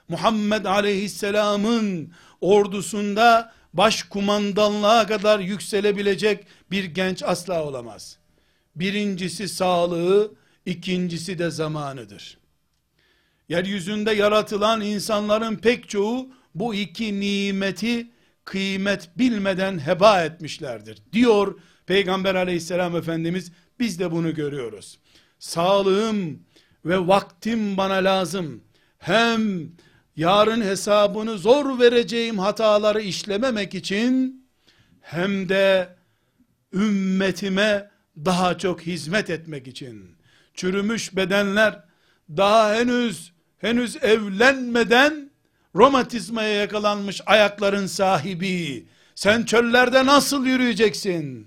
[0.08, 8.18] Muhammed aleyhisselamın ordusunda başkumandanlığa kadar yükselebilecek bir genç asla olamaz.
[8.76, 10.32] Birincisi sağlığı,
[10.66, 12.38] ikincisi de zamanıdır.
[13.48, 18.10] Yeryüzünde yaratılan insanların pek çoğu bu iki nimeti
[18.44, 21.02] kıymet bilmeden heba etmişlerdir.
[21.12, 24.98] Diyor Peygamber aleyhisselam Efendimiz biz de bunu görüyoruz.
[25.38, 26.42] Sağlığım
[26.84, 28.64] ve vaktim bana lazım.
[28.98, 29.70] Hem
[30.16, 34.44] yarın hesabını zor vereceğim hataları işlememek için
[35.00, 35.96] hem de
[36.72, 40.16] ümmetime daha çok hizmet etmek için
[40.54, 41.84] çürümüş bedenler
[42.36, 45.30] daha henüz henüz evlenmeden
[45.76, 48.86] romatizmaya yakalanmış ayakların sahibi.
[49.14, 51.46] Sen çöllerde nasıl yürüyeceksin?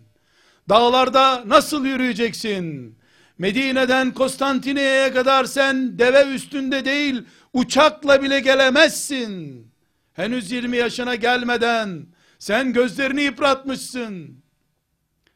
[0.69, 2.95] Dağlarda nasıl yürüyeceksin?
[3.38, 9.67] Medine'den Konstantine'ye kadar sen deve üstünde değil uçakla bile gelemezsin.
[10.13, 12.06] Henüz 20 yaşına gelmeden
[12.39, 14.43] sen gözlerini yıpratmışsın.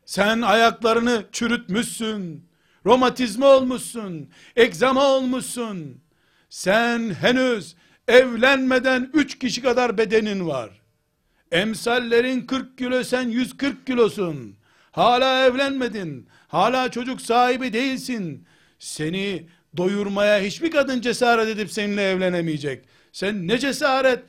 [0.05, 2.49] Sen ayaklarını çürütmüşsün
[2.85, 6.04] romatizma olmuşsun, egzama olmuşsun.
[6.55, 7.75] Sen henüz
[8.07, 10.81] evlenmeden üç kişi kadar bedenin var.
[11.51, 14.55] Emsallerin 40 kilo sen 140 kilosun.
[14.91, 16.27] Hala evlenmedin.
[16.47, 18.45] Hala çocuk sahibi değilsin.
[18.79, 22.85] Seni doyurmaya hiçbir kadın cesaret edip seninle evlenemeyecek.
[23.11, 24.23] Sen ne cesaret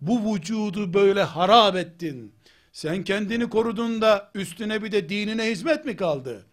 [0.00, 2.32] bu vücudu böyle harap ettin.
[2.72, 6.46] Sen kendini korudun da üstüne bir de dinine hizmet mi kaldı?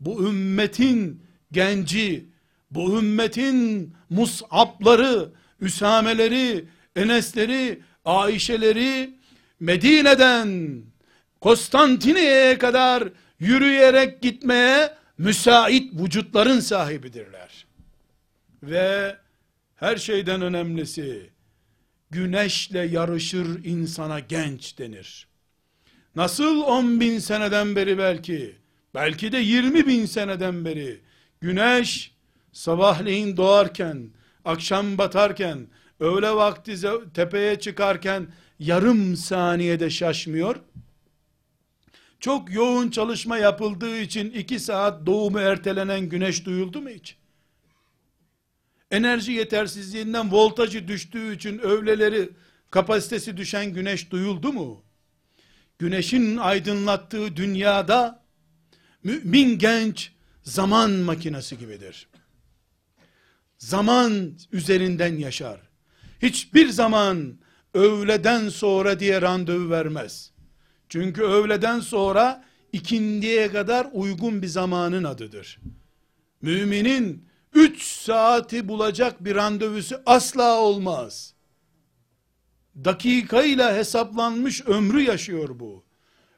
[0.00, 2.24] bu ümmetin genci,
[2.70, 5.30] bu ümmetin mus'abları,
[5.60, 6.64] üsameleri,
[6.96, 9.10] enesleri, Ayşeleri
[9.60, 10.82] Medine'den
[11.40, 13.08] Konstantine'ye kadar
[13.40, 17.66] yürüyerek gitmeye müsait vücutların sahibidirler.
[18.62, 19.16] Ve
[19.76, 21.30] her şeyden önemlisi
[22.10, 25.26] güneşle yarışır insana genç denir.
[26.16, 28.56] Nasıl on bin seneden beri belki
[28.94, 31.00] belki de 20 bin seneden beri
[31.40, 32.12] güneş
[32.52, 34.10] sabahleyin doğarken,
[34.44, 35.66] akşam batarken,
[36.00, 36.76] öğle vakti
[37.14, 38.26] tepeye çıkarken
[38.58, 40.56] yarım saniyede şaşmıyor.
[42.20, 47.16] Çok yoğun çalışma yapıldığı için iki saat doğumu ertelenen güneş duyuldu mu hiç?
[48.90, 52.30] Enerji yetersizliğinden voltajı düştüğü için öğleleri
[52.70, 54.82] kapasitesi düşen güneş duyuldu mu?
[55.78, 58.22] Güneşin aydınlattığı dünyada
[59.04, 62.09] mümin genç zaman makinesi gibidir.
[63.60, 65.60] Zaman üzerinden yaşar.
[66.22, 67.38] Hiçbir zaman
[67.74, 70.32] öğleden sonra diye randevu vermez.
[70.88, 75.60] Çünkü öğleden sonra ikindiye kadar uygun bir zamanın adıdır.
[76.42, 81.34] Müminin 3 saati bulacak bir randevusu asla olmaz.
[82.84, 85.84] Dakikayla hesaplanmış ömrü yaşıyor bu.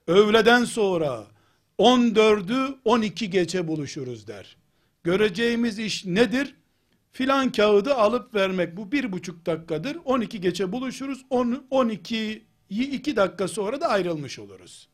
[0.06, 1.26] Öğleden sonra
[1.78, 4.56] 14'ü 12 geçe buluşuruz der.
[5.04, 6.54] Göreceğimiz iş nedir?
[7.12, 8.76] Filan kağıdı alıp vermek.
[8.76, 9.98] Bu bir buçuk dakikadır.
[10.04, 11.24] 12 geçe buluşuruz.
[11.30, 14.88] 10, 12 2 dakika sonra da ayrılmış oluruz.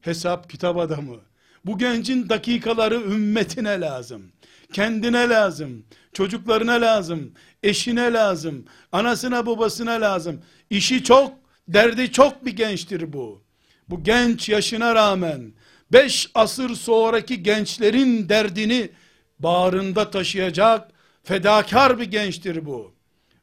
[0.00, 1.16] Hesap kitap adamı.
[1.64, 4.32] Bu gencin dakikaları ümmetine lazım.
[4.72, 5.84] Kendine lazım.
[6.12, 7.32] Çocuklarına lazım.
[7.62, 8.64] Eşine lazım.
[8.92, 10.42] Anasına babasına lazım.
[10.70, 11.32] İşi çok,
[11.68, 13.42] derdi çok bir gençtir bu.
[13.88, 15.52] Bu genç yaşına rağmen
[15.92, 18.90] beş asır sonraki gençlerin derdini
[19.38, 20.91] bağrında taşıyacak
[21.22, 22.94] fedakar bir gençtir bu.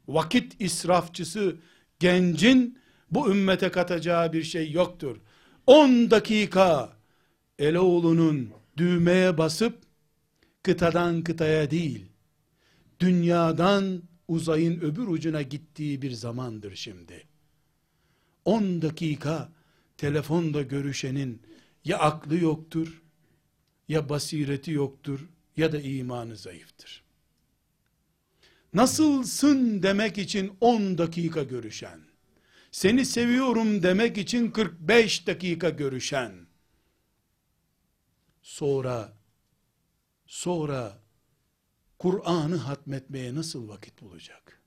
[0.08, 1.56] Vakit israfçısı
[2.00, 2.80] gencin
[3.12, 5.18] bu ümmete katacağı bir şey yoktur.
[5.68, 6.98] 10 dakika
[7.60, 9.78] Eloğlu'nun düğmeye basıp
[10.64, 12.06] kıtadan kıtaya değil,
[13.00, 17.28] dünyadan uzayın öbür ucuna gittiği bir zamandır şimdi.
[18.46, 19.52] 10 dakika
[19.98, 21.42] telefonda görüşenin
[21.86, 23.02] ya aklı yoktur,
[23.88, 27.09] ya basireti yoktur, ya da imanı zayıftır.
[28.74, 32.00] Nasılsın demek için 10 dakika görüşen,
[32.72, 36.32] seni seviyorum demek için 45 dakika görüşen,
[38.42, 39.14] sonra,
[40.26, 41.00] sonra
[42.00, 44.62] Kur'an'ı hatmetmeye nasıl vakit bulacak?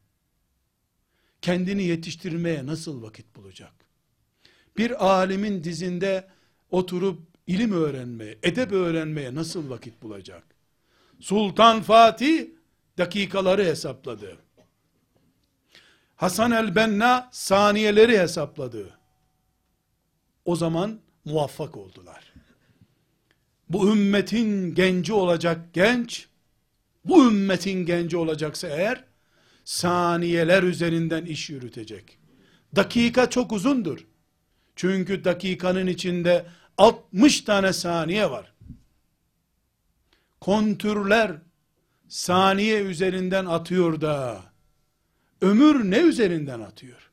[1.43, 3.73] Kendini yetiştirmeye nasıl vakit bulacak?
[4.77, 6.29] Bir alimin dizinde
[6.71, 10.45] oturup ilim öğrenmeye, edep öğrenmeye nasıl vakit bulacak?
[11.21, 12.49] Sultan Fatih
[12.99, 14.37] dakikaları hesapladı.
[16.17, 18.99] Hasan el-Benna saniyeleri hesapladı.
[20.45, 22.33] O zaman muvaffak oldular.
[23.69, 26.29] Bu ümmetin genci olacak genç,
[27.05, 29.05] bu ümmetin genci olacaksa eğer,
[29.65, 32.19] saniyeler üzerinden iş yürütecek.
[32.77, 34.07] Dakika çok uzundur.
[34.77, 36.47] Çünkü dakikanın içinde
[36.79, 38.53] 60 tane saniye var.
[40.41, 41.33] Kontürler
[42.13, 44.45] saniye üzerinden atıyor da
[45.41, 47.11] ömür ne üzerinden atıyor?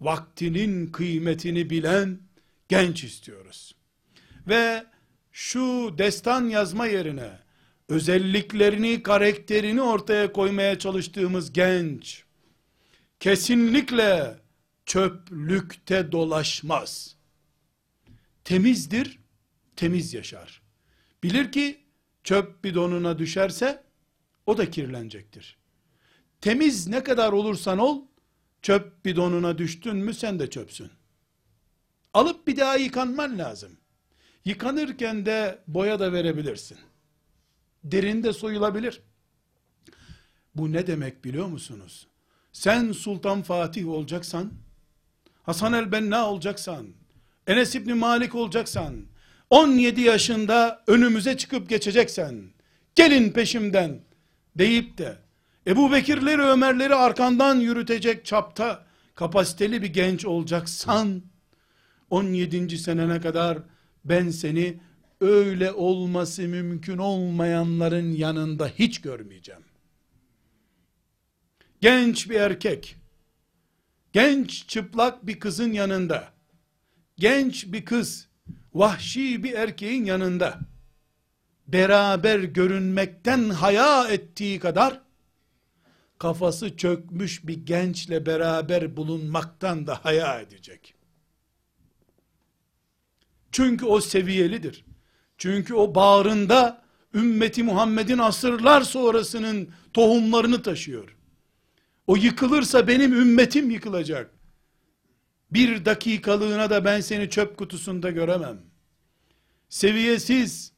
[0.00, 2.20] Vaktinin kıymetini bilen
[2.68, 3.74] genç istiyoruz.
[4.48, 4.84] Ve
[5.32, 7.30] şu destan yazma yerine
[7.88, 12.24] özelliklerini, karakterini ortaya koymaya çalıştığımız genç
[13.20, 14.36] kesinlikle
[14.86, 17.16] çöplükte dolaşmaz.
[18.44, 19.18] Temizdir,
[19.76, 20.62] temiz yaşar.
[21.22, 21.85] Bilir ki
[22.26, 23.82] çöp bidonuna düşerse
[24.46, 25.56] o da kirlenecektir.
[26.40, 28.02] Temiz ne kadar olursan ol,
[28.62, 30.90] çöp bidonuna düştün mü sen de çöpsün.
[32.14, 33.76] Alıp bir daha yıkanman lazım.
[34.44, 36.78] Yıkanırken de boya da verebilirsin.
[37.84, 39.02] Derinde soyulabilir.
[40.54, 42.06] Bu ne demek biliyor musunuz?
[42.52, 44.52] Sen Sultan Fatih olacaksan,
[45.42, 46.86] Hasan el-Benna olacaksan,
[47.46, 49.06] Enes İbni Malik olacaksan,
[49.50, 52.42] 17 yaşında önümüze çıkıp geçeceksen,
[52.94, 54.00] gelin peşimden
[54.58, 55.16] deyip de,
[55.66, 61.22] Ebu Bekirleri Ömerleri arkandan yürütecek çapta kapasiteli bir genç olacaksan
[62.10, 62.78] 17.
[62.78, 63.58] senene kadar
[64.04, 64.80] ben seni
[65.20, 69.62] öyle olması mümkün olmayanların yanında hiç görmeyeceğim.
[71.80, 72.96] Genç bir erkek,
[74.12, 76.32] genç çıplak bir kızın yanında,
[77.16, 78.28] genç bir kız,
[78.78, 80.60] vahşi bir erkeğin yanında,
[81.68, 85.00] beraber görünmekten haya ettiği kadar,
[86.18, 90.94] kafası çökmüş bir gençle beraber bulunmaktan da haya edecek.
[93.52, 94.84] Çünkü o seviyelidir.
[95.38, 96.82] Çünkü o bağrında
[97.14, 101.16] ümmeti Muhammed'in asırlar sonrasının tohumlarını taşıyor.
[102.06, 104.35] O yıkılırsa benim ümmetim yıkılacak.
[105.50, 108.58] Bir dakikalığına da ben seni çöp kutusunda göremem.
[109.68, 110.72] seviyesiz,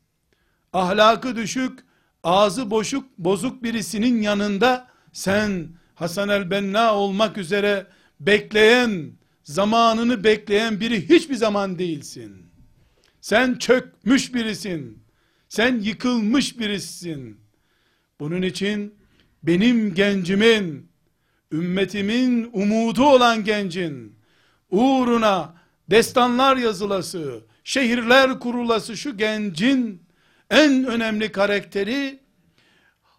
[0.73, 1.79] ahlakı düşük,
[2.23, 7.87] ağzı boşuk, bozuk birisinin yanında sen Hasan el-Benna olmak üzere
[8.21, 12.47] bekleyen, zamanını bekleyen biri hiçbir zaman değilsin.
[13.21, 15.03] Sen çökmüş birisin.
[15.49, 17.41] Sen yıkılmış birisin.
[18.21, 18.95] Bunun için
[19.43, 20.91] benim gencimin,
[21.53, 24.18] ümmetimin umudu olan gencin,
[24.71, 25.55] uğruna
[25.91, 30.03] destanlar yazılası, şehirler kurulası şu gencin
[30.51, 32.19] en önemli karakteri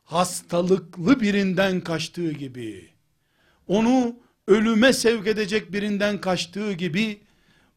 [0.03, 2.89] hastalıklı birinden kaçtığı gibi
[3.67, 4.15] onu
[4.47, 7.21] ölüme sevk edecek birinden kaçtığı gibi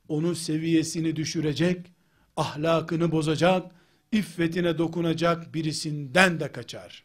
[0.08, 1.92] onu seviyesini düşürecek,
[2.36, 3.72] ahlakını bozacak,
[4.12, 7.04] iffetine dokunacak birisinden de kaçar.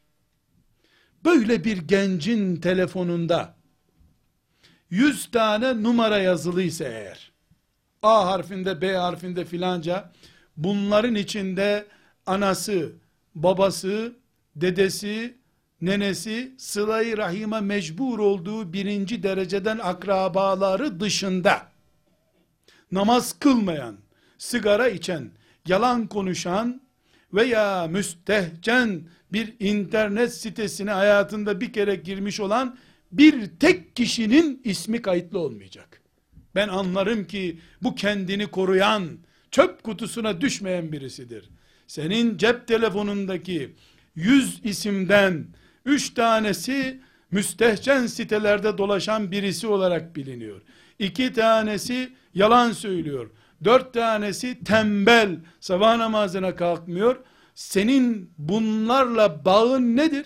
[1.25, 3.56] Böyle bir gencin telefonunda
[4.89, 7.31] 100 tane numara yazılıysa eğer
[8.03, 10.11] A harfinde B harfinde filanca
[10.57, 11.85] bunların içinde
[12.25, 12.91] anası,
[13.35, 14.13] babası,
[14.55, 15.37] dedesi,
[15.81, 21.67] nenesi sılayı rahime mecbur olduğu birinci dereceden akrabaları dışında
[22.91, 23.97] namaz kılmayan,
[24.37, 25.31] sigara içen,
[25.65, 26.81] yalan konuşan
[27.33, 29.01] veya müstehcen
[29.33, 32.77] bir internet sitesine hayatında bir kere girmiş olan
[33.11, 36.01] bir tek kişinin ismi kayıtlı olmayacak.
[36.55, 39.07] Ben anlarım ki bu kendini koruyan,
[39.51, 41.49] çöp kutusuna düşmeyen birisidir.
[41.87, 43.75] Senin cep telefonundaki
[44.15, 45.45] 100 isimden
[45.85, 50.61] 3 tanesi müstehcen sitelerde dolaşan birisi olarak biliniyor.
[50.99, 53.31] 2 tanesi yalan söylüyor.
[53.63, 57.15] 4 tanesi tembel, sabah namazına kalkmıyor.
[57.55, 60.25] Senin bunlarla bağın nedir?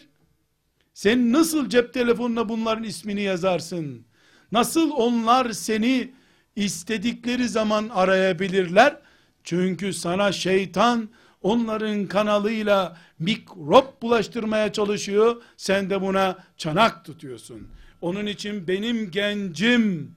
[0.93, 4.06] Sen nasıl cep telefonuna bunların ismini yazarsın?
[4.51, 6.12] Nasıl onlar seni
[6.56, 8.97] istedikleri zaman arayabilirler?
[9.43, 11.10] Çünkü sana şeytan
[11.41, 15.41] onların kanalıyla mikrop bulaştırmaya çalışıyor.
[15.58, 17.67] Sen de buna çanak tutuyorsun.
[18.01, 20.15] Onun için benim gencim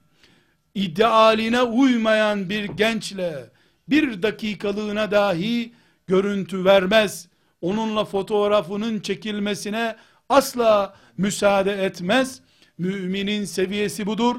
[0.75, 3.49] idealine uymayan bir gençle
[3.89, 5.73] bir dakikalığına dahi
[6.07, 7.27] görüntü vermez.
[7.61, 9.95] Onunla fotoğrafının çekilmesine
[10.29, 12.41] asla müsaade etmez.
[12.77, 14.35] Müminin seviyesi budur,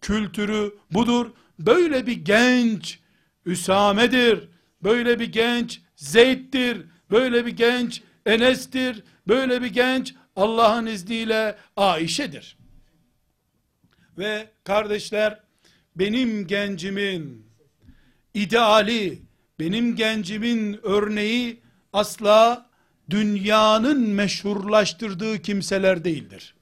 [0.00, 1.30] kültürü budur.
[1.58, 2.98] Böyle bir genç
[3.46, 4.48] Üsame'dir.
[4.82, 6.86] Böyle bir genç Zeyd'dir.
[7.10, 9.04] Böyle bir genç Enes'tir.
[9.28, 12.58] Böyle bir genç Allah'ın izniyle Ayşe'dir.
[14.18, 15.40] Ve kardeşler
[15.96, 17.46] benim gencimin
[18.34, 19.22] ideali,
[19.58, 21.60] benim gencimin örneği
[21.92, 22.69] asla
[23.10, 26.54] dünyanın meşhurlaştırdığı kimseler değildir.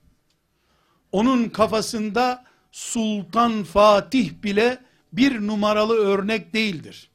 [1.12, 4.78] Onun kafasında Sultan Fatih bile
[5.12, 7.10] bir numaralı örnek değildir.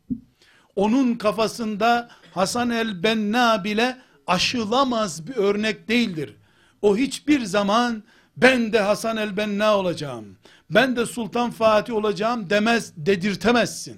[0.76, 6.36] Onun kafasında Hasan el-Benna bile aşılamaz bir örnek değildir.
[6.82, 8.04] O hiçbir zaman
[8.38, 10.38] ben de Hasan el-Benna olacağım,
[10.70, 13.98] ben de Sultan Fatih olacağım demez, dedirtemezsin.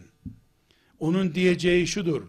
[0.99, 2.21] Onun diyeceği şudur,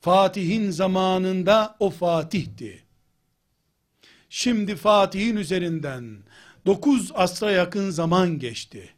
[0.00, 2.84] Fatih'in zamanında o Fatih'ti.
[4.30, 6.18] Şimdi Fatih'in üzerinden
[6.66, 8.88] 9 asra yakın zaman geçti.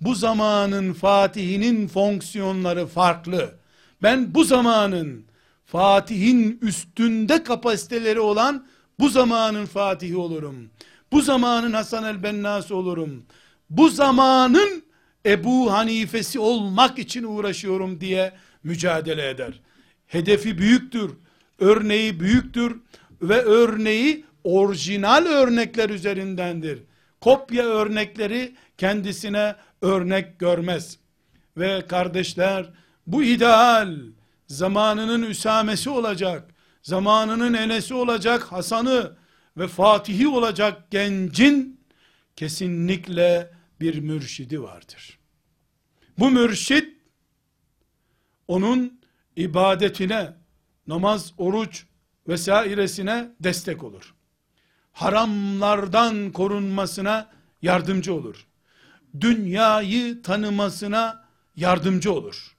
[0.00, 3.54] Bu zamanın Fatih'inin fonksiyonları farklı.
[4.02, 5.24] Ben bu zamanın
[5.66, 8.66] Fatih'in üstünde kapasiteleri olan
[8.98, 10.70] bu zamanın Fatihi olurum.
[11.12, 13.26] Bu zamanın Hasan el-Bennası olurum.
[13.70, 14.82] Bu zamanın
[15.26, 18.32] Ebu Hanifesi olmak için uğraşıyorum diye
[18.64, 19.60] mücadele eder.
[20.06, 21.10] Hedefi büyüktür,
[21.58, 22.80] örneği büyüktür
[23.22, 26.82] ve örneği orijinal örnekler üzerindendir.
[27.20, 30.98] Kopya örnekleri kendisine örnek görmez.
[31.56, 32.70] Ve kardeşler
[33.06, 33.96] bu ideal
[34.46, 39.16] zamanının Üsamesi olacak, zamanının Enesi olacak, Hasan'ı
[39.56, 41.80] ve Fatih'i olacak gencin
[42.36, 45.18] kesinlikle bir mürşidi vardır.
[46.18, 46.86] Bu mürşid
[48.48, 48.95] onun
[49.36, 50.32] ibadetine,
[50.86, 51.84] namaz, oruç
[52.28, 54.14] vesairesine destek olur.
[54.92, 57.30] Haramlardan korunmasına
[57.62, 58.46] yardımcı olur.
[59.20, 61.24] Dünyayı tanımasına
[61.56, 62.56] yardımcı olur.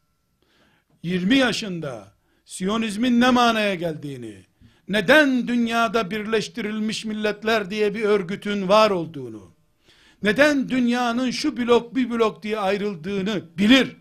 [1.04, 4.46] 20 yaşında Siyonizmin ne manaya geldiğini,
[4.88, 9.52] neden dünyada birleştirilmiş milletler diye bir örgütün var olduğunu,
[10.24, 13.96] neden dünyanın şu blok bir blok diye ayrıldığını bilir.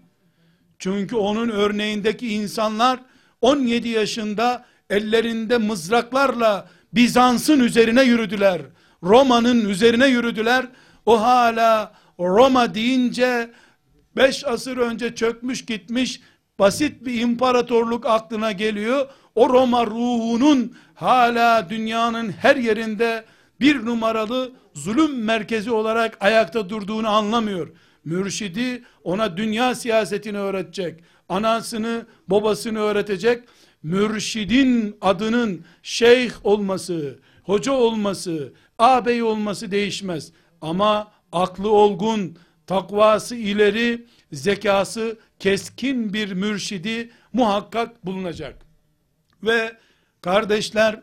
[0.78, 2.98] Çünkü onun örneğindeki insanlar
[3.40, 8.60] 17 yaşında ellerinde mızraklarla Bizans'ın üzerine yürüdüler.
[9.02, 10.66] Roma'nın üzerine yürüdüler.
[11.06, 13.50] O hala Roma deyince
[14.16, 16.20] 5 asır önce çökmüş gitmiş
[16.58, 19.08] basit bir imparatorluk aklına geliyor.
[19.34, 23.24] O Roma ruhunun hala dünyanın her yerinde
[23.60, 27.68] bir numaralı zulüm merkezi olarak ayakta durduğunu anlamıyor.
[28.06, 31.00] Mürşidi ona dünya siyasetini öğretecek.
[31.28, 33.44] Anasını, babasını öğretecek.
[33.82, 40.32] Mürşidin adının şeyh olması, hoca olması, ağabey olması değişmez.
[40.60, 48.66] Ama aklı olgun, takvası ileri, zekası keskin bir mürşidi muhakkak bulunacak.
[49.42, 49.76] Ve
[50.20, 51.02] kardeşler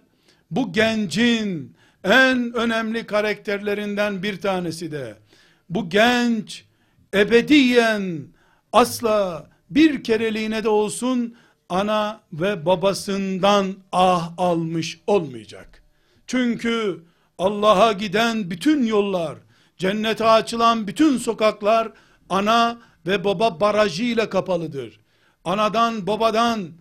[0.52, 5.16] bu gencin en önemli karakterlerinden bir tanesi de
[5.70, 6.66] bu genç
[7.14, 8.28] ebediyen
[8.74, 11.36] asla bir kereliğine de olsun
[11.70, 15.84] ana ve babasından ah almış olmayacak.
[16.28, 17.04] Çünkü
[17.38, 19.38] Allah'a giden bütün yollar,
[19.78, 21.92] cennete açılan bütün sokaklar
[22.30, 25.00] ana ve baba barajıyla kapalıdır.
[25.46, 26.72] Anadan babadan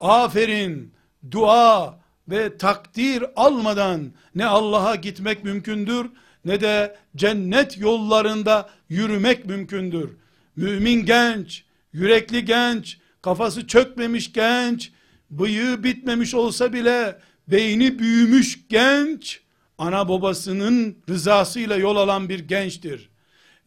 [0.00, 0.94] aferin,
[1.30, 6.10] dua ve takdir almadan ne Allah'a gitmek mümkündür
[6.44, 10.10] ne de cennet yollarında yürümek mümkündür.
[10.56, 14.92] Mümin genç, yürekli genç, kafası çökmemiş genç,
[15.30, 17.18] bıyığı bitmemiş olsa bile
[17.48, 19.40] beyni büyümüş genç,
[19.78, 23.08] ana babasının rızasıyla yol alan bir gençtir.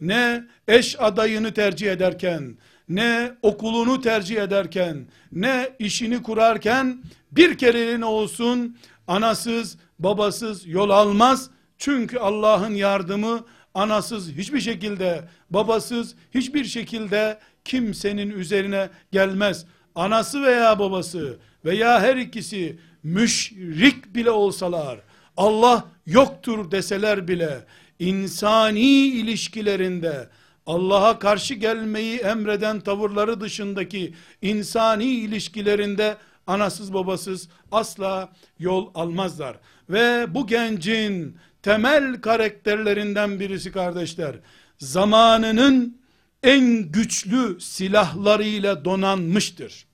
[0.01, 2.57] Ne eş adayını tercih ederken,
[2.89, 11.49] ne okulunu tercih ederken, ne işini kurarken bir kereliğine olsun anasız, babasız yol almaz.
[11.81, 19.65] Çünkü Allah'ın yardımı anasız hiçbir şekilde, babasız hiçbir şekilde kimsenin üzerine gelmez.
[19.95, 24.99] Anası veya babası veya her ikisi müşrik bile olsalar,
[25.37, 27.65] Allah yoktur deseler bile,
[27.99, 30.29] insani ilişkilerinde,
[30.65, 36.17] Allah'a karşı gelmeyi emreden tavırları dışındaki insani ilişkilerinde
[36.47, 39.57] anasız babasız asla yol almazlar.
[39.89, 44.35] Ve bu gencin temel karakterlerinden birisi kardeşler,
[44.77, 46.01] zamanının
[46.43, 49.85] en güçlü silahlarıyla donanmıştır.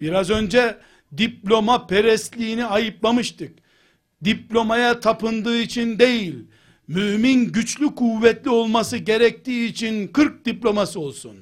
[0.00, 0.78] Biraz önce
[1.18, 3.58] diploma perestliğini ayıplamıştık.
[4.24, 6.34] Diplomaya tapındığı için değil,
[6.88, 11.36] mümin güçlü kuvvetli olması gerektiği için 40 diploması olsun.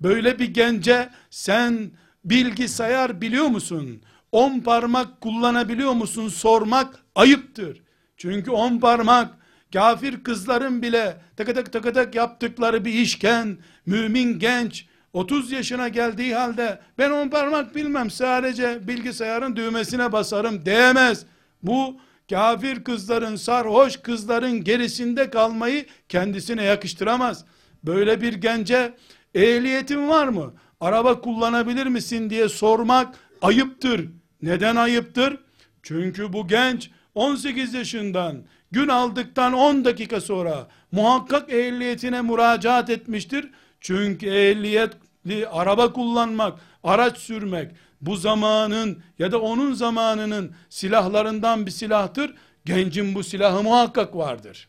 [0.00, 1.90] Böyle bir gence sen
[2.24, 4.02] bilgisayar biliyor musun?
[4.32, 6.28] On parmak kullanabiliyor musun?
[6.28, 7.85] Sormak ayıptır.
[8.16, 9.34] Çünkü on parmak
[9.72, 17.10] kafir kızların bile tık tık yaptıkları bir işken mümin genç 30 yaşına geldiği halde ben
[17.10, 21.26] on parmak bilmem sadece bilgisayarın düğmesine basarım diyemez.
[21.62, 22.00] Bu
[22.30, 27.44] kafir kızların sarhoş kızların gerisinde kalmayı kendisine yakıştıramaz.
[27.84, 28.94] Böyle bir gence
[29.34, 30.54] ehliyetin var mı?
[30.80, 34.08] Araba kullanabilir misin diye sormak ayıptır.
[34.42, 35.38] Neden ayıptır?
[35.82, 43.50] Çünkü bu genç 18 yaşından gün aldıktan 10 dakika sonra muhakkak ehliyetine müracaat etmiştir.
[43.80, 52.34] Çünkü ehliyetli araba kullanmak, araç sürmek bu zamanın ya da onun zamanının silahlarından bir silahtır.
[52.64, 54.68] Gencin bu silahı muhakkak vardır.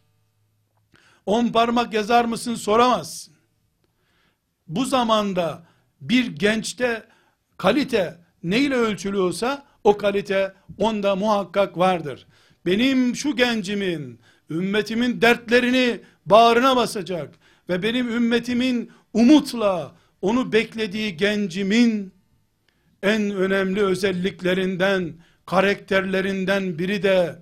[1.26, 3.34] On parmak yazar mısın soramazsın.
[4.68, 5.64] Bu zamanda
[6.02, 7.06] bir gençte
[7.58, 12.28] kalite neyle ölçülüyorsa o kalite onda muhakkak vardır.
[12.68, 17.36] Benim şu gencimin, ümmetimin dertlerini bağrına basacak
[17.70, 22.14] ve benim ümmetimin umutla onu beklediği gencimin
[23.04, 25.14] en önemli özelliklerinden,
[25.46, 27.40] karakterlerinden biri de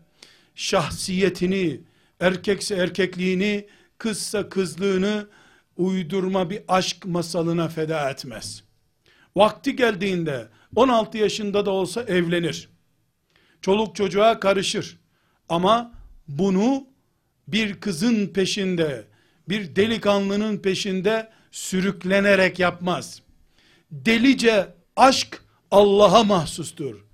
[0.56, 1.82] şahsiyetini,
[2.20, 3.68] erkekse erkekliğini,
[3.98, 5.28] kızsa kızlığını
[5.78, 8.64] uydurma bir aşk masalına feda etmez.
[9.36, 12.70] Vakti geldiğinde 16 yaşında da olsa evlenir.
[13.62, 15.05] Çoluk çocuğa karışır.
[15.49, 15.93] Ama
[16.29, 16.87] bunu
[17.49, 19.05] bir kızın peşinde,
[19.49, 23.23] bir delikanlının peşinde sürüklenerek yapmaz.
[23.91, 27.05] Delice aşk Allah'a mahsustur.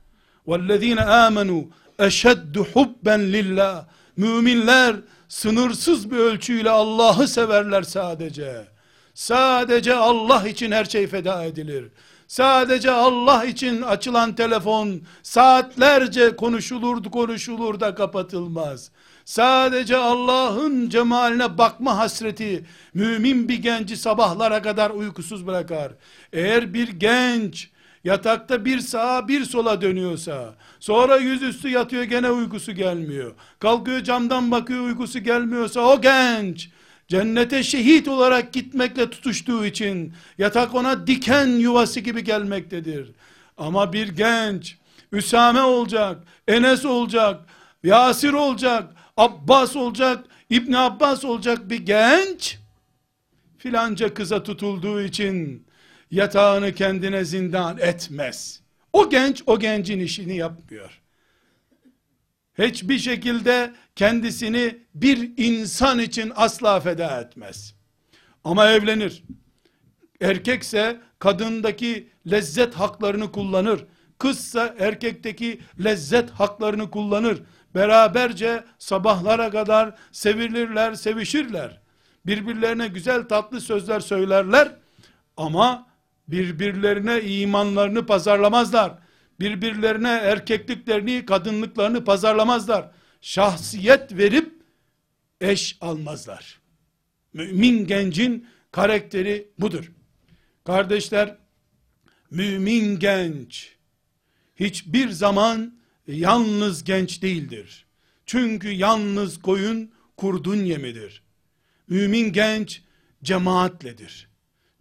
[0.46, 1.64] وَالَّذ۪ينَ آمَنُوا
[1.98, 3.84] اَشَدُّ حُبَّنْ لِلّٰهِ
[4.16, 4.96] Müminler
[5.28, 8.66] sınırsız bir ölçüyle Allah'ı severler sadece.
[9.14, 11.84] Sadece Allah için her şey feda edilir.
[12.31, 18.91] Sadece Allah için açılan telefon saatlerce konuşulurdu konuşulur da kapatılmaz.
[19.25, 25.91] Sadece Allah'ın cemaline bakma hasreti mümin bir genci sabahlara kadar uykusuz bırakar.
[26.33, 27.69] Eğer bir genç
[28.03, 33.33] yatakta bir sağa bir sola dönüyorsa, sonra yüzüstü yatıyor gene uykusu gelmiyor.
[33.59, 36.69] Kalkıyor camdan bakıyor uykusu gelmiyorsa o genç
[37.11, 43.11] cennete şehit olarak gitmekle tutuştuğu için yatak ona diken yuvası gibi gelmektedir.
[43.57, 44.77] Ama bir genç
[45.11, 47.45] Üsame olacak, Enes olacak,
[47.83, 52.57] Yasir olacak, Abbas olacak, İbn Abbas olacak bir genç
[53.57, 55.67] filanca kıza tutulduğu için
[56.11, 58.61] yatağını kendine zindan etmez.
[58.93, 61.00] O genç o gencin işini yapmıyor.
[62.57, 67.75] Hiçbir şekilde kendisini bir insan için asla feda etmez.
[68.43, 69.23] Ama evlenir.
[70.21, 73.85] Erkekse kadındaki lezzet haklarını kullanır.
[74.19, 77.41] Kızsa erkekteki lezzet haklarını kullanır.
[77.75, 81.81] Beraberce sabahlara kadar sevilirler, sevişirler.
[82.25, 84.75] Birbirlerine güzel tatlı sözler söylerler.
[85.37, 85.87] Ama
[86.27, 88.93] birbirlerine imanlarını pazarlamazlar.
[89.39, 92.91] Birbirlerine erkekliklerini, kadınlıklarını pazarlamazlar.
[93.21, 94.53] Şahsiyet verip
[95.41, 96.59] eş almazlar.
[97.33, 99.91] Mümin gencin karakteri budur.
[100.65, 101.37] Kardeşler,
[102.29, 103.75] mümin genç
[104.55, 107.85] hiçbir zaman yalnız genç değildir.
[108.25, 111.23] Çünkü yalnız koyun kurdun yemidir.
[111.87, 112.81] Mümin genç
[113.23, 114.29] cemaatledir.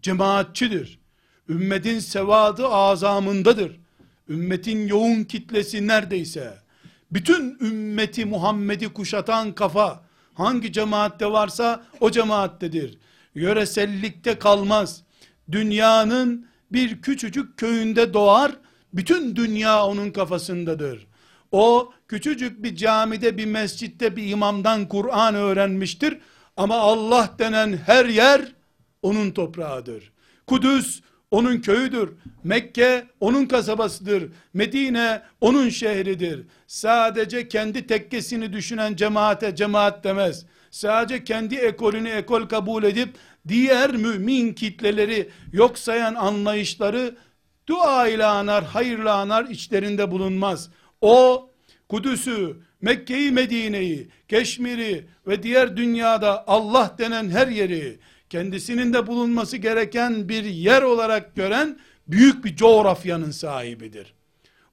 [0.02, 1.00] Cemaatçidir.
[1.48, 3.80] Ümmetin sevadı azamındadır.
[4.30, 6.58] Ümmetin yoğun kitlesi neredeyse
[7.10, 10.04] bütün ümmeti Muhammed'i kuşatan kafa
[10.34, 12.98] hangi cemaatte varsa o cemaattedir.
[13.34, 15.02] Yöresellikte kalmaz.
[15.52, 18.52] Dünyanın bir küçücük köyünde doğar,
[18.94, 21.06] bütün dünya onun kafasındadır.
[21.52, 26.18] O küçücük bir camide bir mescitte bir imamdan Kur'an öğrenmiştir.
[26.56, 28.52] Ama Allah denen her yer
[29.02, 30.12] onun toprağıdır.
[30.46, 31.00] Kudüs
[31.30, 32.10] onun köyüdür.
[32.44, 34.32] Mekke onun kasabasıdır.
[34.54, 36.46] Medine onun şehridir.
[36.66, 40.46] Sadece kendi tekkesini düşünen cemaate cemaat demez.
[40.70, 43.08] Sadece kendi ekolünü ekol kabul edip
[43.48, 47.16] diğer mümin kitleleri yok sayan anlayışları
[47.66, 50.70] dua ile anar, hayırla anar içlerinde bulunmaz.
[51.00, 51.46] O
[51.88, 57.98] Kudüs'ü, Mekke'yi, Medine'yi, Keşmir'i ve diğer dünyada Allah denen her yeri
[58.30, 61.78] kendisinin de bulunması gereken bir yer olarak gören
[62.08, 64.14] büyük bir coğrafyanın sahibidir.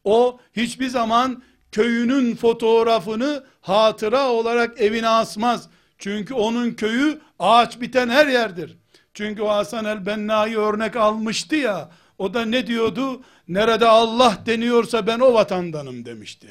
[0.04, 5.70] O hiçbir zaman köyünün fotoğrafını hatıra olarak evine asmaz.
[5.98, 8.78] Çünkü onun köyü ağaç biten her yerdir.
[9.14, 13.22] Çünkü o Hasan el-Benna'yı örnek almıştı ya, o da ne diyordu?
[13.48, 16.48] Nerede Allah deniyorsa ben o vatandanım demişti.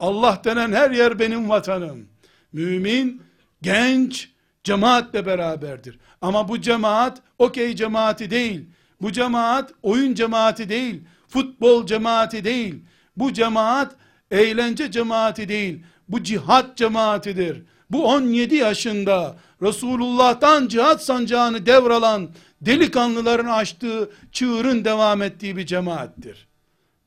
[0.00, 2.08] Allah denen her yer benim vatanım.
[2.52, 3.22] Mümin,
[3.62, 4.30] genç,
[4.64, 5.98] cemaatle beraberdir.
[6.22, 8.68] Ama bu cemaat okey cemaati değil.
[9.00, 11.02] Bu cemaat oyun cemaati değil.
[11.28, 12.84] Futbol cemaati değil.
[13.16, 13.96] Bu cemaat
[14.30, 15.84] eğlence cemaati değil.
[16.08, 17.62] Bu cihat cemaatidir.
[17.90, 22.30] Bu 17 yaşında Resulullah'tan cihat sancağını devralan
[22.60, 26.48] delikanlıların açtığı çığırın devam ettiği bir cemaattir.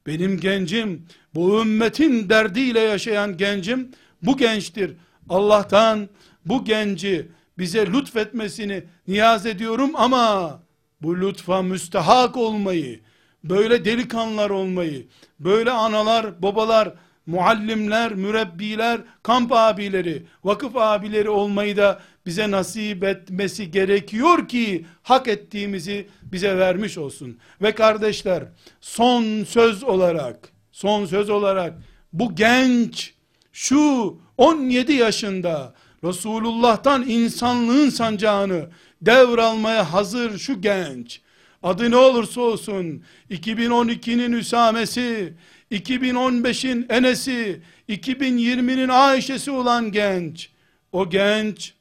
[0.07, 3.91] Benim gencim, bu ümmetin derdiyle yaşayan gencim,
[4.21, 4.93] bu gençtir.
[5.29, 6.09] Allah'tan
[6.45, 7.31] bu genci
[7.61, 10.59] bize lütfetmesini niyaz ediyorum ama
[11.01, 12.99] bu lütfa müstehak olmayı,
[13.43, 15.07] böyle delikanlılar olmayı,
[15.39, 16.93] böyle analar, babalar,
[17.25, 26.07] muallimler, mürebbiler, kamp abileri, vakıf abileri olmayı da bize nasip etmesi gerekiyor ki hak ettiğimizi
[26.23, 27.39] bize vermiş olsun.
[27.61, 28.43] Ve kardeşler
[28.81, 31.73] son söz olarak son söz olarak
[32.13, 33.13] bu genç
[33.53, 35.73] şu 17 yaşında
[36.03, 38.69] Resulullah'tan insanlığın sancağını
[39.01, 41.21] devralmaya hazır şu genç
[41.63, 45.33] adı ne olursa olsun 2012'nin Üsamesi
[45.71, 50.49] 2015'in Enes'i 2020'nin Ayşe'si olan genç
[50.91, 51.73] o genç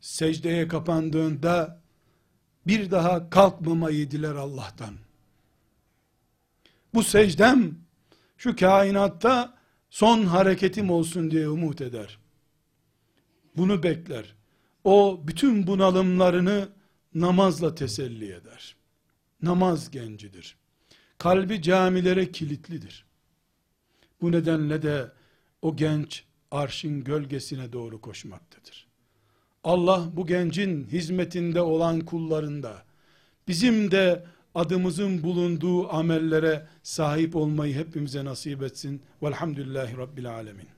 [0.00, 1.82] secdeye kapandığında
[2.66, 4.94] bir daha kalkmamayı diler Allah'tan.
[6.94, 7.74] Bu secdem
[8.36, 9.58] şu kainatta
[9.90, 12.21] son hareketim olsun diye umut eder.
[13.56, 14.34] Bunu bekler.
[14.84, 16.68] O bütün bunalımlarını
[17.14, 18.76] namazla teselli eder.
[19.42, 20.56] Namaz gencidir.
[21.18, 23.04] Kalbi camilere kilitlidir.
[24.20, 25.12] Bu nedenle de
[25.62, 28.86] o genç arşın gölgesine doğru koşmaktadır.
[29.64, 32.82] Allah bu gencin hizmetinde olan kullarında
[33.48, 34.24] bizim de
[34.54, 39.02] adımızın bulunduğu amellere sahip olmayı hepimize nasip etsin.
[39.22, 40.68] Velhamdülillahi Rabbil Alemin.